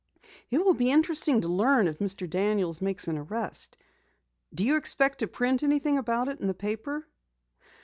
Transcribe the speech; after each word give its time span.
"It 0.49 0.65
will 0.65 0.73
be 0.73 0.89
interesting 0.89 1.41
to 1.41 1.47
learn 1.47 1.87
if 1.87 1.99
Mr. 1.99 2.27
Daniels 2.27 2.81
makes 2.81 3.07
an 3.07 3.19
arrest. 3.19 3.77
Do 4.51 4.65
you 4.65 4.77
expect 4.77 5.19
to 5.19 5.27
print 5.27 5.61
anything 5.61 5.99
about 5.99 6.27
it 6.27 6.39
in 6.39 6.47
the 6.47 6.55
paper?" 6.55 7.05